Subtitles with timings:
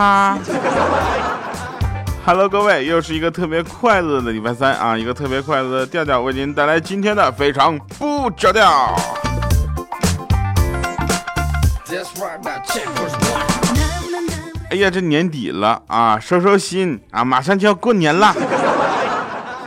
[0.00, 0.38] 哈。
[2.24, 8.96] Hello，各位，又是一个特别快乐的礼拜三啊，一个特别快乐的调调为您带来今天的非常不着调。
[14.70, 18.32] 哎呀，这年底了啊，收收心啊，马上就要过年了，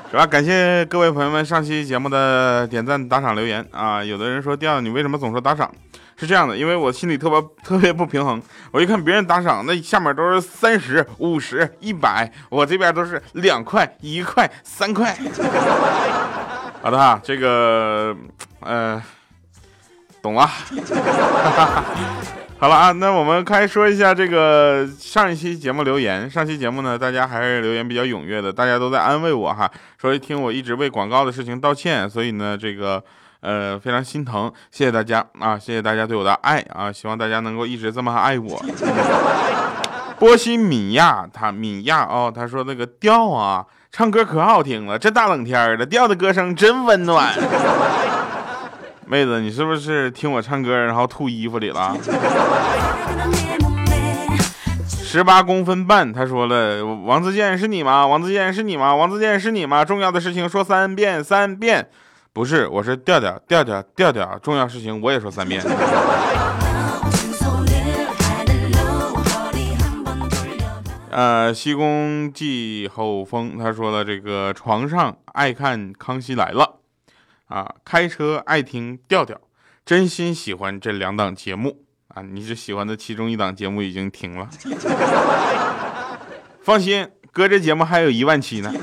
[0.09, 0.25] 是吧？
[0.25, 4.03] 感谢各位朋友们上期节目的点赞、打赏、留言啊。
[4.03, 5.69] 有的人说调，你为什么总说打赏？
[6.15, 8.41] 是这样的，因为我心里特别特别不平衡。
[8.71, 15.13] 我一看别人打赏，那下面都是三十五十、一百，我这边都是两块、一块、三块。
[16.81, 18.15] 好的哈，这个
[18.59, 19.01] 呃，
[20.21, 20.47] 懂了。
[22.59, 26.29] 好了啊，那我们开说一下这个上一期节目留言。
[26.29, 29.69] 上期节目呢，大家还是留言比较踊跃的，大家都在安慰我哈，
[29.99, 33.03] 说听我一直为广告的事情道歉，所以呢，这个。
[33.43, 38.63] 呃，非常心疼，谢谢大家啊，谢谢大家对我的爱啊，希望大家能够一直这么爱我。
[40.17, 47.33] 波西米亚，他米亚哦，他说那个调啊，唱歌可好听了，这大冷天的，调的歌声真温暖。
[49.05, 51.93] 妹子，你是不是听我唱歌然后吐衣服里了？
[54.87, 58.07] 十八公分半，他说了，王自健是你吗？
[58.07, 58.95] 王自健是你吗？
[58.95, 59.83] 王自健是你吗？
[59.83, 61.89] 重要的事情说三遍，三遍。
[62.33, 65.63] 不是，我是调调调调调调，重要事情我也说三遍。
[71.11, 76.79] 呃，西宫季后风他说了，这个床上爱看《康熙来了》，
[77.55, 79.39] 啊，开车爱听调调，
[79.85, 82.23] 真心喜欢这两档节目啊。
[82.23, 84.49] 你只喜欢的其中一档节目已经停了，
[86.65, 88.73] 放心，哥这节目还有一万期呢。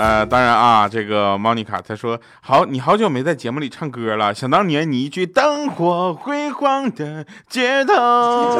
[0.00, 4.32] 呃，当然啊，这个莫妮卡她说好，你好久没在节目里唱歌了。
[4.32, 8.58] 想当年你一句灯火辉煌的街头，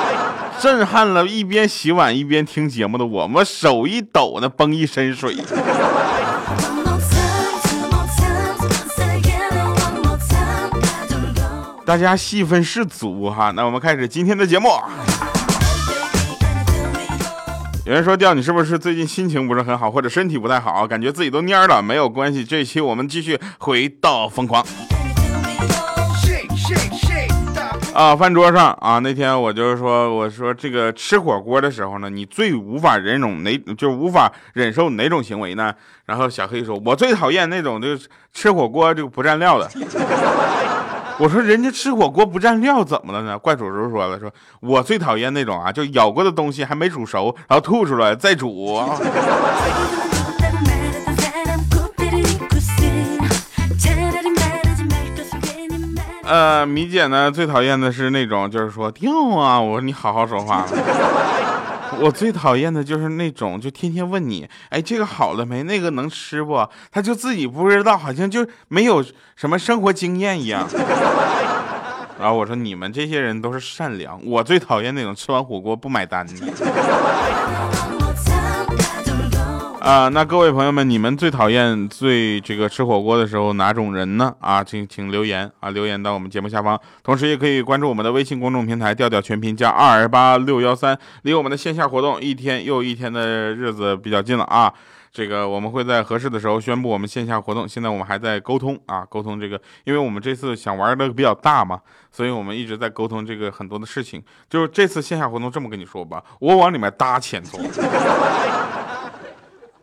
[0.58, 5.36] 震撼了一边洗碗一边听节目的我，我手一抖呢，崩一身水。
[11.84, 14.70] 大家戏份是足哈，那我们开始今天的节目。
[17.88, 21.80] 有人说调，你是不是最近心情不是很好，或者身体不太好，感觉自己都蔫了？
[21.80, 24.62] 没有关系，这一期我们继续回到疯狂。
[27.94, 35.74] 啊，饭桌上啊，那天我就是说，我说这个吃火锅的时候呢，你最无法忍容哪，就无法忍受哪种行为呢？
[36.04, 39.66] 然后小黑说，我最讨厌那种就是吃火锅就不蘸料的。
[41.20, 43.36] 我说人家吃火锅不蘸料怎么了呢？
[43.36, 48.80] 怪叔叔说了，说我最讨厌那种啊，就咬过的东西还没煮熟，然后吐出来再煮。
[56.22, 60.64] 呃，米姐呢最讨厌的是那种，就是说掉啊，我说你好好说话。
[62.00, 65.62] 我最讨厌的就是那种，就天天问你，哎，这个好了没？
[65.62, 66.66] 那个能吃不？
[66.90, 69.04] 他就自己不知道，好像就没有
[69.36, 70.68] 什么生活经验一样。
[72.20, 76.34] 然后我说，你们这些人都是善良，我最讨厌那种吃完火锅不买单的。
[79.88, 84.34] 啊，那各位朋友们，你们最讨厌最这个吃火锅的时候哪种人呢？
[84.38, 94.70] 啊，请请留言啊，留言到我们节目下方，同时也可以关注我们的微信公众平台调调全拼加二八六幺三，离我们的线下活动一天又一天的日子比较近了啊。
[95.10, 101.80] 这个我们会在合适的时候宣布我们线下活动，现在我们还在沟通啊，沟通这个，因为我们这次想玩的比较大嘛，
[102.12, 104.22] 所以我们一直在沟通这个很多的事情。
[104.50, 107.58] 就是这次线下活动这么跟你说吧，我往里面搭钱做。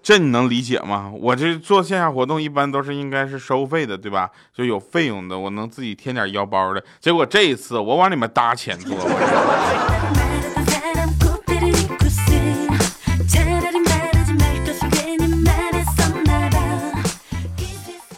[0.05, 1.11] 这你能理解吗？
[1.19, 4.29] 我这做线下活动一般都是应该是收费的，对吧？
[4.53, 6.83] 就有费用的，我能自己添点腰包的。
[6.99, 8.95] 结果这一次我往里面搭钱做。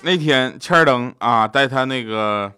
[0.01, 2.51] 那天千儿登啊带他那个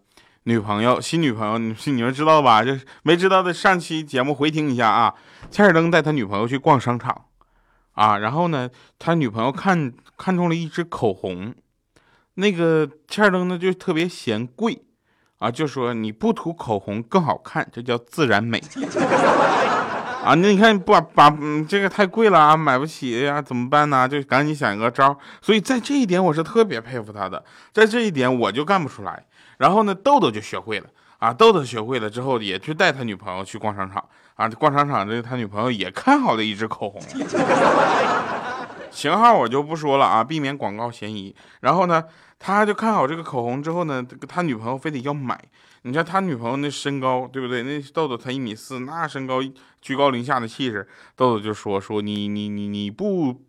[0.46, 2.64] 女朋友新女朋友，你你们知道吧？
[2.64, 5.14] 就没知道的上期节目回听一下啊。
[5.52, 7.26] 千儿登带他女朋友去逛商场。
[8.00, 11.54] 啊，然后呢，他女朋友看看中了一支口红，
[12.36, 14.84] 那个欠儿登呢就特别嫌贵，
[15.40, 18.64] 啊，就说你不涂口红更好看，这叫自然美。
[20.24, 21.30] 啊，那你看不把
[21.68, 24.08] 这个太贵了啊，买不起呀，怎么办呢？
[24.08, 25.18] 就赶紧想一个招。
[25.42, 27.44] 所以在这一点我是特别佩服他的，
[27.74, 29.26] 在这一点我就干不出来。
[29.58, 30.88] 然后呢，豆豆就学会了。
[31.20, 34.04] 啊，豆豆学会了之后，也去带他女朋友去逛商场。
[34.36, 37.02] 啊，逛商场，这他女朋友也看好了一支口红。
[38.90, 41.36] 型号我就不说了啊，避免广告嫌疑。
[41.60, 42.04] 然后呢，
[42.40, 45.38] 他就看好这个口红之后呢，他女朋友非得要买。
[45.82, 47.64] 你看他女朋友那身高，对不对？
[47.64, 49.40] 那豆豆才一米四，那身高
[49.82, 53.42] 居高临下的气势，豆豆就说说你你你你不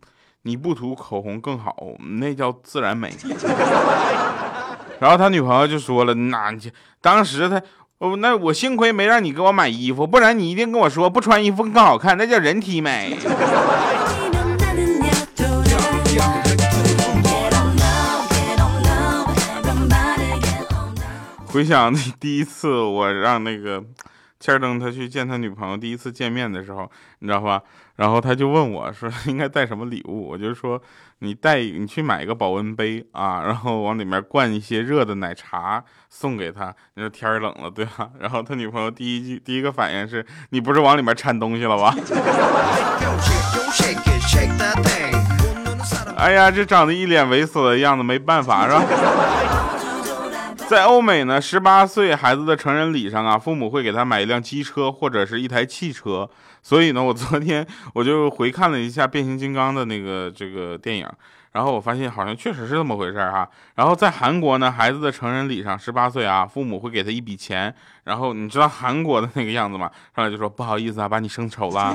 [0.43, 1.75] 你不涂口红更好，
[2.19, 3.13] 那叫自然美。
[5.01, 6.71] 然后他女朋友就说了，那你
[7.01, 7.59] 当时他
[7.97, 13.17] 哦，那我幸亏没让你给我买衣服，不然你一定跟我说不穿衣服更好看，那叫人体美。
[21.47, 23.83] 回想那第一次我让那个
[24.39, 26.87] 千登他去见他女朋友第一次见面的时候，
[27.19, 27.63] 你知道吧？
[28.01, 30.27] 然后他就问我说 应该带什么礼物？
[30.29, 30.81] 我就说
[31.19, 36.73] 你带你去买一个保温杯啊， 然后往里面灌一些热的奶茶送给他。
[36.95, 38.09] 你说天冷了，对吧？
[38.19, 41.93] 然后他女朋友第一句第一个反应是你不是往里面掺东西了吧？
[46.17, 48.83] 哎呀，这长得一脸猥琐的样子，没办法是吧？
[50.71, 56.29] 在欧美呢，十八岁孩子的成人礼上啊，父母会给他买一辆机车或者是一台汽车。
[56.63, 61.05] 所以呢，我昨天 我就回看了一下变形金刚的那个这个电影，
[61.51, 63.45] 然后我发现好像确实是这么回事哈。
[63.75, 67.75] 然后在韩国呢，孩子的成人礼上，十八岁啊，父母会给他一笔钱。
[68.05, 69.91] 然后你知道韩国的那个样子吗？
[70.15, 71.93] 上来就说不好意思啊，把你生丑了，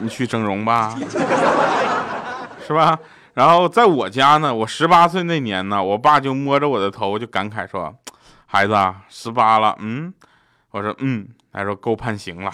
[0.00, 0.98] 你去整容吧，
[2.66, 2.98] 是吧？
[3.38, 7.94] 然后在我家呢，我十八岁那年呢，我爸就摸着我的头就感慨说
[8.46, 10.12] ：“孩子啊，十八了，嗯。”
[10.72, 12.50] 我说：“嗯。”他说：“够判刑了。”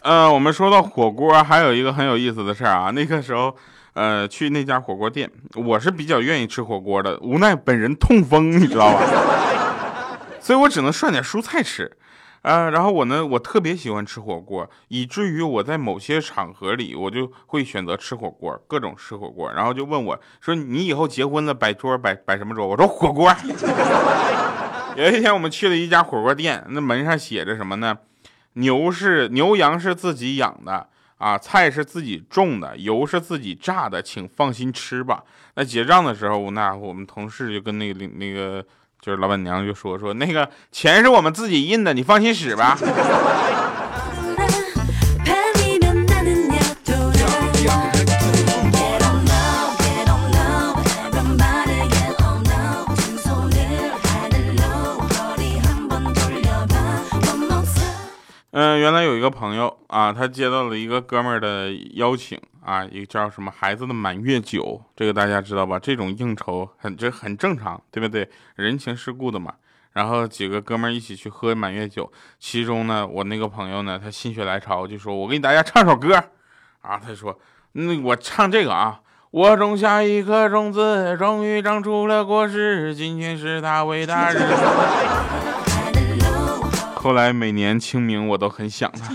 [0.00, 3.54] 呃，我们说到火锅，还有一个很有意思的事儿啊，那个时候。
[3.94, 9.00] 呃，去那家火锅店，我是比较愿意吃火锅的，无奈本人痛风，你知道吧？
[10.40, 11.96] 所以我只能涮点蔬菜吃。
[12.42, 19.52] 啊，然后我呢，我特别喜欢吃火锅，以至于我在某些场合里，我就会选择吃火锅，各种吃火锅。
[19.52, 23.32] 然后就问我说：“你以后结婚了摆桌摆摆什么桌？”我说：“火锅。
[24.96, 27.96] ”有一天我们去了一家火锅店，那门上写着什么呢？
[28.54, 30.88] 牛是牛羊是自己养的。
[31.22, 35.22] 啊，菜是自己种的，油是自己榨的，请放心吃吧。
[35.54, 38.60] 那结账的时候，那我们同事就跟那个那个
[39.00, 42.76] 就是老板娘就说说，那个钱是我们自己印的，你放心使吧。
[58.82, 65.78] 原来有一个朋友啊，他接到了一个哥们儿的邀请啊，一个叫什么孩子的满月酒，这个大家知道吧？
[65.78, 68.28] 这种应酬很这很正常，对不对？
[68.56, 69.54] 人情世故的嘛。
[69.92, 76.16] 然后几个哥们儿一起去喝满月酒，其中呢，我那个朋友呢，他心血来潮就说：“我给大家唱首歌。”
[76.82, 77.38] 啊，他说
[77.74, 79.00] ：“那我唱这个啊，
[79.30, 84.56] 我种下一颗种子，终于长出了果实，今天是他伟大日子。”
[87.02, 89.12] 后来每年清明我都很想他。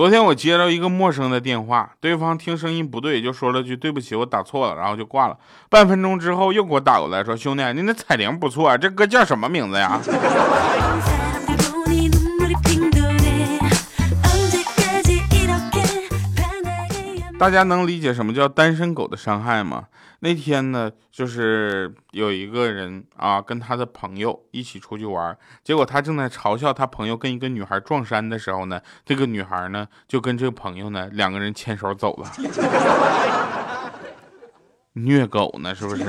[0.00, 5.36] 昨天我接到一个陌生的电话，对方听声音不对，就说了句对不起，我打错了，然后就挂了。
[5.68, 10.00] 半分钟之后又给我打过来，说兄弟，你那彩铃不错，啊这歌叫什么名字呀？
[17.40, 19.86] 大家能理解什么叫单身狗的伤害吗？
[20.18, 32.30] 那天呢，就是有一个人啊，跟他的朋友一起出去玩，结果他正在嘲笑他朋友跟一个女孩撞衫的时候呢，这个女孩呢就跟这个朋友呢两个人牵手走了，
[34.92, 36.04] 虐狗呢是不是？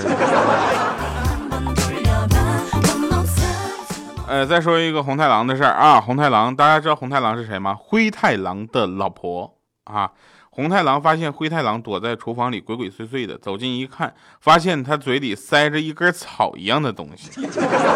[4.27, 7.73] 呃，再说一个红太狼的事儿啊，红太狼，大家知道红太狼是谁吗？
[7.73, 10.11] 灰太狼的老婆啊。
[10.53, 17.47] 红太狼发现灰太狼躲在厨房里鬼鬼祟祟的，走近一看，发现他嘴里塞着一根草一样的东西。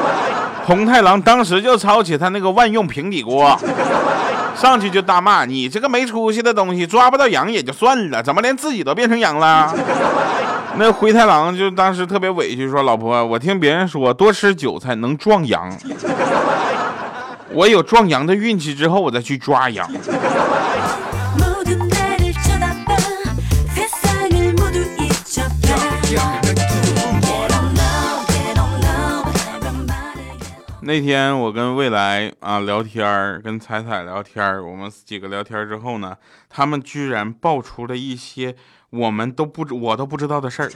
[0.65, 3.59] 红太狼当时就抄起他那个万用平底锅，
[4.55, 9.75] 上去就大骂：“你这个没出息的东西，抓不到羊也就算了，怎么连自己都变成羊了？”
[10.79, 15.69] 那灰太狼就当时特别委屈，说：“老婆，我听别人说多吃韭菜能壮阳，
[17.51, 19.85] 我有壮阳的运气之后，我再去抓羊。”
[30.87, 36.15] 那天我跟未来啊聊天跟彩彩聊天我们几个聊天之后呢，
[36.47, 38.55] 他们居然爆出了一些
[38.91, 40.69] 我们都不知我都不知道的事儿。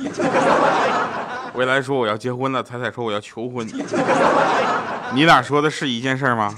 [1.53, 3.67] 未来说我要结婚了，彩彩说我要求婚。
[5.13, 6.55] 你俩说的是一件事吗？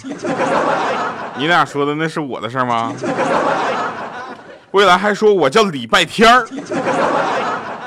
[1.35, 2.93] 你俩说的那是我的事吗？
[4.71, 6.47] 未来还说我叫礼拜天儿，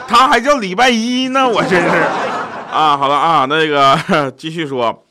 [0.06, 1.88] 他还叫礼拜一呢，我真是
[2.70, 2.98] 啊！
[2.98, 5.03] 好了啊，那个继续说。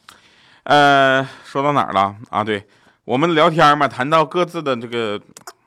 [0.64, 2.44] 呃，说到哪儿了啊？
[2.44, 2.66] 对
[3.06, 5.20] 我们聊天嘛，谈到各自的这个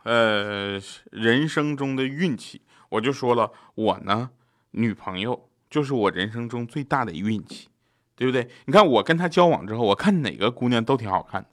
[0.05, 4.31] 呃人生中的运气，我就说了，我呢，
[4.71, 7.69] 女朋友就是我人生中最大的运气，
[8.17, 8.49] 对不对？
[8.65, 11.49] 你看我跟她交往之后，我看哪个姑娘都挺好看的。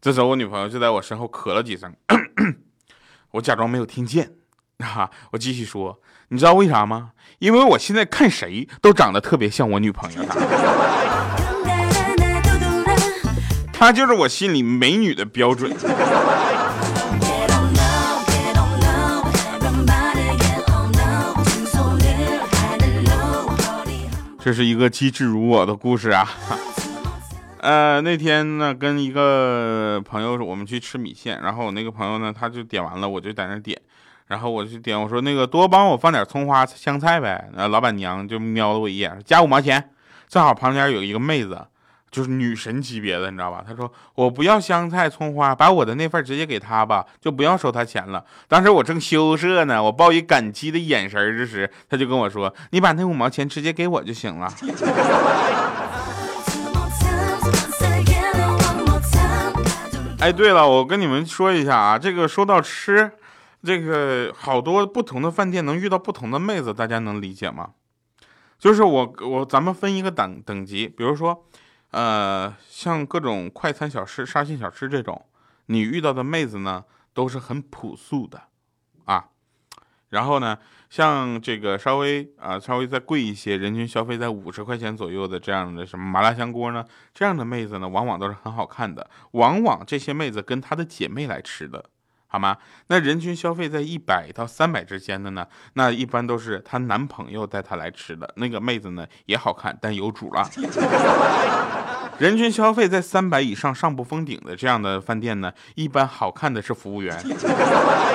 [0.00, 1.94] 这时候我女朋友就在我身后咳了几声，
[3.32, 4.32] 我假装没有听见
[4.78, 7.12] 啊，我继续说，你知道为啥吗？
[7.38, 10.22] 因为我现在看谁都长得特别像我女朋友。
[13.78, 15.72] 她就是我心里美女的标准。
[24.40, 26.28] 这是一个机智如我的故事啊。
[27.60, 33.80] 呃，那天呢，跟一个朋友我们去吃米线，然后我那个朋友呢，他就点完了，我就在那点，
[34.26, 37.48] 然后我就点，我说那个多帮我放点葱花香菜呗。
[37.54, 39.90] 那，老板娘就瞄了我一眼，加五毛钱。
[40.28, 41.64] 正好旁边有一个妹子。
[42.10, 43.62] 就是女神级别的，你知道吧？
[43.66, 48.24] 他说我不要香菜葱花，把我的那份直接给他吧，就不要收他钱了。
[48.48, 54.50] 当时我正羞涩呢，我报以感激的眼神之时，他就跟我说：“你把那五毛钱直接给我就行了。”
[60.18, 63.12] 哎，对了，我跟你们说一下啊，这个说到吃，
[63.62, 67.70] 这个好多不同的饭店能遇到不同的妹子，大家能理解吗？
[68.58, 71.44] 就是我我咱们分一个等等级，比如说。
[71.90, 75.24] 呃，像各种快餐小吃、沙县小吃这种，
[75.66, 78.42] 你遇到的妹子呢，都是很朴素的，
[79.06, 79.28] 啊，
[80.10, 80.58] 然后呢，
[80.90, 91.86] 像这个稍微啊稍微再贵一些，人均消费在五十块钱左右的这样的什么麻辣香锅呢，这样的妹子呢，往往都是很好看的，往往这些妹子跟她的姐妹来吃的。
[92.30, 92.58] 好吗？
[92.88, 95.48] 那人均消费在一百到三百之间的呢？
[95.72, 98.30] 那一般都是她男朋友带她来吃的。
[98.36, 100.46] 那个妹子呢也好看，但有主了。
[102.18, 107.16] 人均消费在三百以上上不封顶的这样的饭店呢，一般好看的是服务员。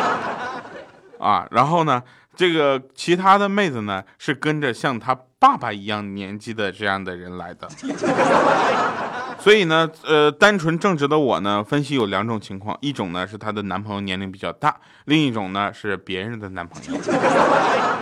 [1.19, 2.03] 啊，然后呢，
[2.35, 7.65] 这个其他的妹子呢是跟着像她爸爸一样年纪的这样的人来的。
[9.39, 16.99] 所以呢，呃，单纯正直的我呢，分析有两种情况，一种呢是她的男朋友年龄比较大，另一种呢是别人的男朋友。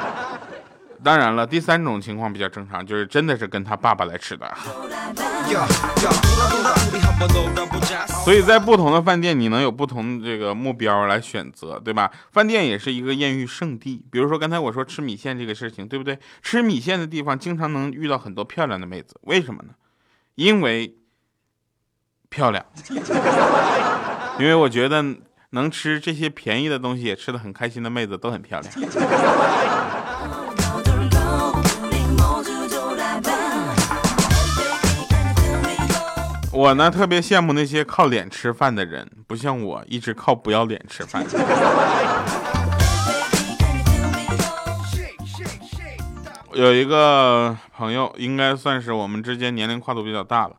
[1.04, 4.50] 当然了，第三种情况比较正常，就是真的是跟他爸爸来吃的。
[8.24, 12.12] 所以在不同的饭店，你能有不同的这个目标来选择，对吧？
[12.32, 14.06] 饭店也是一个艳遇圣地。
[14.12, 16.18] 比如说刚才我说吃米线这个事情，对不对？
[16.42, 19.74] 吃米线的地方经常能遇到很多漂亮的妹子，为什么呢？
[20.36, 20.96] 因为。
[22.34, 22.66] 漂亮，
[24.40, 25.04] 因为我觉得
[25.50, 28.74] 能吃这些便宜的东西也吃的很开心的妹子都很漂亮。
[36.62, 41.26] 我呢特别羡慕那些靠脸吃饭的人，不像我一直靠不要脸吃饭。
[46.54, 50.52] 有一个朋友，应该算是我们之间年龄跨度比较大了。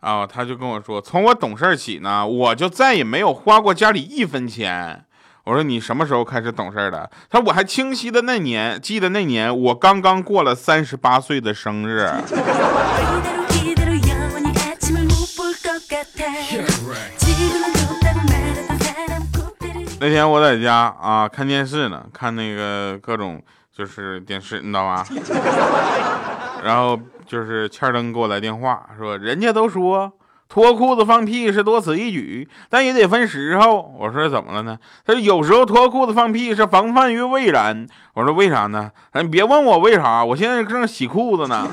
[0.00, 5.04] 啊，他就跟我说，从我懂事起呢，我就再也没有花过家里一分钱。
[5.44, 7.08] 我说你什么时候开始懂事的？
[7.30, 12.10] 他说我还清晰的那年，记得那年我刚刚过了三十八岁的生日。
[20.04, 23.42] 那天我在家啊看电视呢，看那个各种
[23.74, 25.02] 就是电视，你知道吗？
[26.62, 27.00] 然后。
[27.26, 30.12] 就是欠灯给我来电话，说人家都说
[30.46, 33.94] 脱裤子放屁是多此一举，但也得分时候。
[33.98, 34.78] 我说怎么了呢？
[35.06, 37.86] 他说有时候脱裤子放屁是防范于未然。
[38.12, 38.90] 我说为啥呢？
[39.14, 41.66] 你别问我为啥，我现在正洗裤子呢。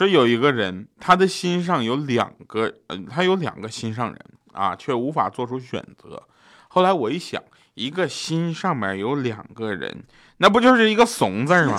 [0.00, 4.18] 说有一个人，他的心上有两个，嗯，他有两个心上人
[4.54, 6.22] 啊，却无法做出选择。
[6.68, 7.42] 后来我一想，
[7.74, 10.02] 一个心上面有两个人，
[10.38, 11.78] 那不就是一个怂字吗？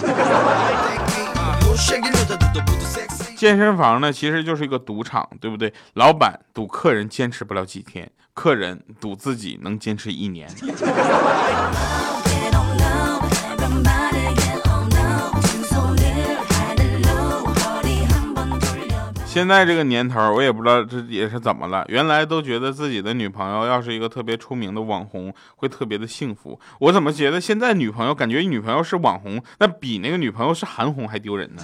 [3.35, 5.73] 健身房呢，其实就是一个赌场，对不对？
[5.93, 10.47] 老板赌客人坚持不了几天，客人赌自己能坚持一年。
[19.31, 21.85] 现在这个年头，我也不知道这也是怎么了。
[21.87, 26.59] 原来都觉得自己的女朋友要是一个特别出名的网红，会特别的幸福。
[26.81, 31.63] 我怎么觉得现在女朋友感觉女朋友是网红，那比那个女朋友是韩红还丢人呢？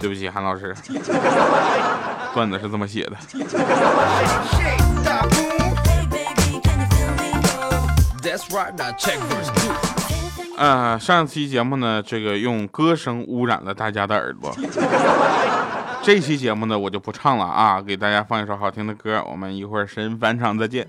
[0.00, 0.74] 对不起，韩老师，
[2.34, 3.16] 段子是这么写的。
[10.60, 14.54] 呃，上期节目呢，这个用歌声污染了大家的耳朵。
[16.02, 19.24] 这期节目呢，我就不唱了啊，给大家放一首好听的歌。
[19.30, 20.86] 我们一会儿神返场再见。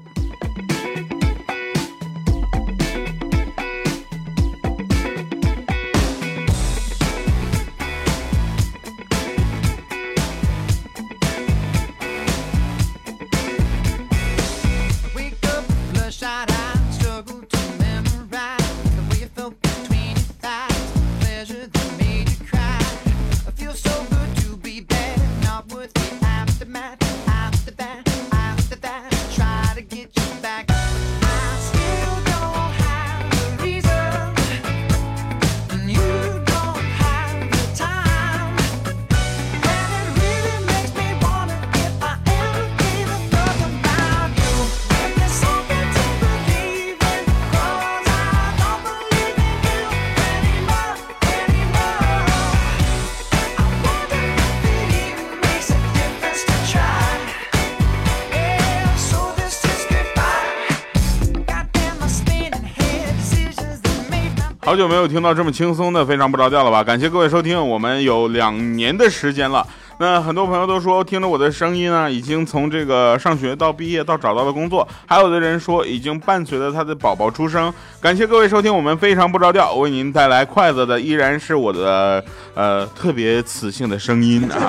[64.64, 66.84] 好久没有听到这么轻松的，非常不着调了吧？
[66.84, 69.66] 感谢各位收听，我们有两年的时间了。
[69.98, 77.74] 那很多朋友都说，听着我的声音呢，已经从这个上学到毕业到找到了工作，还有的人说已经伴随着他的宝宝出生。
[78.00, 84.62] 感谢各位收听，我们非常不着调，为您带来快乐的依然是我的呃特别磁性的声音啊。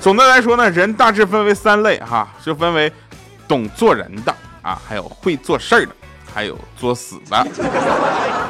[0.00, 2.90] 总的来说呢，人大致分为三类哈，就分为
[3.48, 4.32] 懂做人的
[4.62, 5.92] 啊，还有会做事儿的。
[6.32, 7.46] 还有作死的，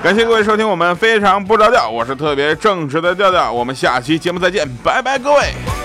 [0.03, 5.82] 感谢各位收听，我们非常不着调，我是特别正直的调调，我们下期节目再见，拜拜，各位。